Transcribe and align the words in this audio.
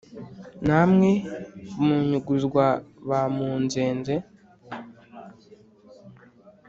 Namwe 0.67 1.11
bunyuguzwa 1.81 2.65
ba 3.09 3.21
Munzenze 3.35 4.13